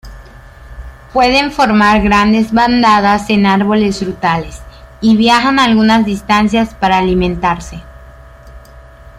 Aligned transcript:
Pueden 1.13 1.51
formar 1.51 2.01
grandes 2.01 2.51
bandadas 2.51 3.29
en 3.29 3.45
árboles 3.45 3.99
frutales, 3.99 4.59
y 4.99 5.15
viajan 5.15 5.59
algunas 5.59 6.05
distancias 6.07 6.73
para 6.73 6.97
alimentarse. 6.97 7.83